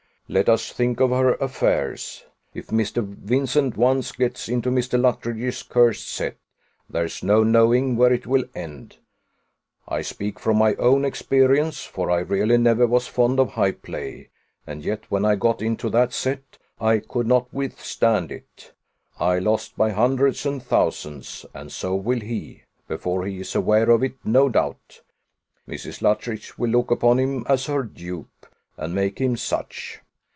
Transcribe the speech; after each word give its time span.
Let 0.33 0.47
us 0.47 0.71
think 0.71 1.01
of 1.01 1.09
her 1.09 1.33
affairs. 1.33 2.23
If 2.53 2.67
Mr. 2.67 3.03
Vincent 3.05 3.75
once 3.75 4.13
gets 4.13 4.47
into 4.47 4.69
Mrs. 4.71 5.01
Luttridge's 5.01 5.61
cursed 5.61 6.07
set, 6.07 6.37
there's 6.89 7.21
no 7.21 7.43
knowing 7.43 7.97
where 7.97 8.13
it 8.13 8.25
will 8.25 8.45
end. 8.55 8.95
I 9.89 10.01
speak 10.01 10.39
from 10.39 10.55
my 10.57 10.75
own 10.75 11.03
experience, 11.03 11.83
for 11.83 12.09
I 12.09 12.19
really 12.19 12.57
never 12.57 12.87
was 12.87 13.07
fond 13.09 13.41
of 13.41 13.49
high 13.49 13.73
play; 13.73 14.29
and 14.65 14.85
yet, 14.85 15.03
when 15.11 15.25
I 15.25 15.35
got 15.35 15.61
into 15.61 15.89
that 15.89 16.13
set, 16.13 16.57
I 16.79 16.99
could 16.99 17.27
not 17.27 17.53
withstand 17.53 18.31
it. 18.31 18.71
I 19.19 19.37
lost 19.37 19.75
by 19.75 19.89
hundreds 19.91 20.45
and 20.45 20.63
thousands; 20.63 21.45
and 21.53 21.73
so 21.73 21.93
will 21.93 22.21
he, 22.21 22.63
before 22.87 23.25
he 23.25 23.41
is 23.41 23.53
aware 23.53 23.89
of 23.89 24.01
it, 24.01 24.15
no 24.23 24.47
doubt. 24.47 25.01
Mrs. 25.67 26.01
Luttridge 26.01 26.57
will 26.57 26.69
look 26.71 26.89
upon 26.89 27.19
him 27.19 27.45
as 27.49 27.65
her 27.65 27.83
dupe, 27.83 28.47
and 28.77 28.95
make 28.95 29.19
him 29.19 29.35
such. 29.35 29.99